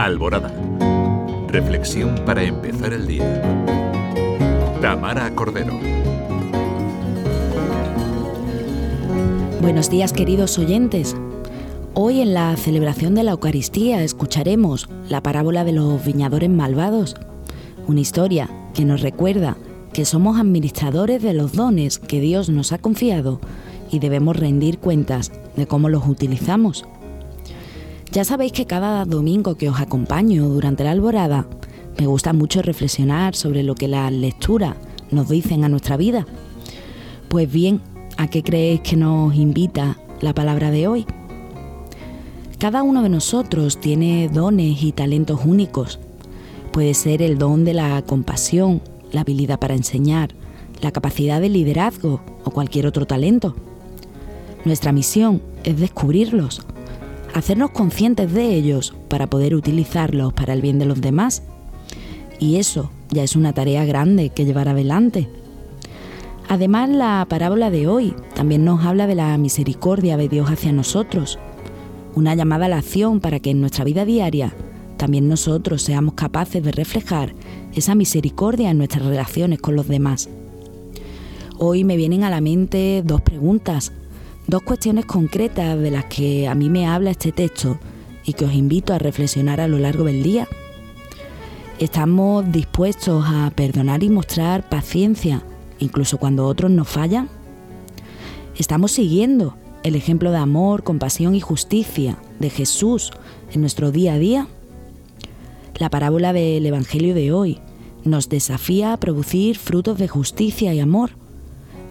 [0.00, 0.50] Alborada.
[1.48, 3.42] Reflexión para empezar el día.
[4.80, 5.78] Tamara Cordero.
[9.60, 11.14] Buenos días queridos oyentes.
[11.92, 17.16] Hoy en la celebración de la Eucaristía escucharemos la parábola de los viñadores malvados,
[17.86, 19.58] una historia que nos recuerda
[19.92, 23.38] que somos administradores de los dones que Dios nos ha confiado
[23.92, 26.86] y debemos rendir cuentas de cómo los utilizamos.
[28.12, 31.46] Ya sabéis que cada domingo que os acompaño durante la alborada,
[31.96, 34.74] me gusta mucho reflexionar sobre lo que las lecturas
[35.12, 36.26] nos dicen a nuestra vida.
[37.28, 37.80] Pues bien,
[38.16, 41.06] ¿a qué creéis que nos invita la palabra de hoy?
[42.58, 46.00] Cada uno de nosotros tiene dones y talentos únicos.
[46.72, 48.82] Puede ser el don de la compasión,
[49.12, 50.34] la habilidad para enseñar,
[50.82, 53.54] la capacidad de liderazgo o cualquier otro talento.
[54.64, 56.66] Nuestra misión es descubrirlos,
[57.34, 61.42] hacernos conscientes de ellos para poder utilizarlos para el bien de los demás.
[62.38, 65.28] Y eso ya es una tarea grande que llevar adelante.
[66.48, 71.38] Además, la parábola de hoy también nos habla de la misericordia de Dios hacia nosotros,
[72.14, 74.52] una llamada a la acción para que en nuestra vida diaria
[75.00, 77.32] también nosotros seamos capaces de reflejar
[77.74, 80.28] esa misericordia en nuestras relaciones con los demás.
[81.56, 83.92] Hoy me vienen a la mente dos preguntas,
[84.50, 87.78] dos cuestiones concretas de las que a mí me habla este texto
[88.24, 90.48] y que os invito a reflexionar a lo largo del día.
[91.78, 95.44] ¿Estamos dispuestos a perdonar y mostrar paciencia
[95.78, 97.28] incluso cuando otros nos fallan?
[98.56, 103.12] ¿Estamos siguiendo el ejemplo de amor, compasión y justicia de Jesús
[103.52, 104.48] en nuestro día a día?
[105.76, 107.60] La parábola del Evangelio de hoy
[108.04, 111.10] nos desafía a producir frutos de justicia y amor.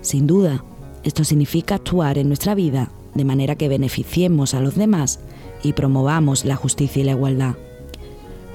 [0.02, 0.63] Sin duda,
[1.03, 5.19] esto significa actuar en nuestra vida de manera que beneficiemos a los demás
[5.64, 7.55] y promovamos la justicia y la igualdad.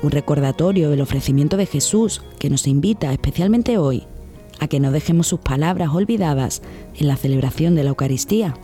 [0.02, 4.04] Un recordatorio del ofrecimiento de Jesús que nos invita especialmente hoy
[4.60, 6.62] a que no dejemos sus palabras olvidadas
[6.96, 8.54] en la celebración de la Eucaristía.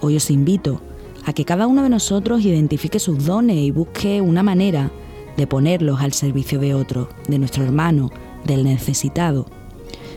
[0.00, 0.80] Hoy os invito
[1.24, 4.90] a que cada uno de nosotros identifique sus dones y busque una manera
[5.36, 8.10] de ponerlos al servicio de otro, de nuestro hermano,
[8.44, 9.46] del necesitado.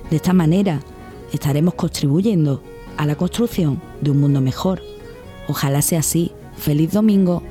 [0.09, 0.81] De esta manera
[1.33, 2.61] estaremos contribuyendo
[2.97, 4.81] a la construcción de un mundo mejor.
[5.47, 6.31] Ojalá sea así.
[6.57, 7.43] Feliz domingo